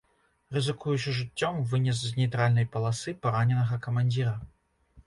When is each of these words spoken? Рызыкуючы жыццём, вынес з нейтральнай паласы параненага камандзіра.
Рызыкуючы 0.55 1.13
жыццём, 1.17 1.61
вынес 1.75 2.01
з 2.09 2.17
нейтральнай 2.23 2.69
паласы 2.73 3.15
параненага 3.27 3.83
камандзіра. 3.87 4.35